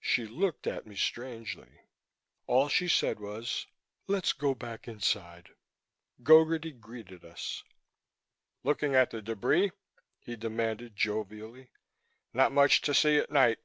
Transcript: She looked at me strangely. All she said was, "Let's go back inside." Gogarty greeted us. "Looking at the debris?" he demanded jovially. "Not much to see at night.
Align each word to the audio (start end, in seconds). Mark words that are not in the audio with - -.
She 0.00 0.26
looked 0.26 0.66
at 0.66 0.88
me 0.88 0.96
strangely. 0.96 1.82
All 2.48 2.68
she 2.68 2.88
said 2.88 3.20
was, 3.20 3.68
"Let's 4.08 4.32
go 4.32 4.52
back 4.52 4.88
inside." 4.88 5.50
Gogarty 6.20 6.72
greeted 6.80 7.24
us. 7.24 7.62
"Looking 8.64 8.96
at 8.96 9.10
the 9.10 9.22
debris?" 9.22 9.70
he 10.18 10.34
demanded 10.34 10.96
jovially. 10.96 11.70
"Not 12.32 12.50
much 12.50 12.80
to 12.80 12.92
see 12.92 13.18
at 13.18 13.30
night. 13.30 13.58